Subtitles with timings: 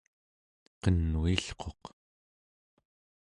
[0.81, 1.81] qenuilquq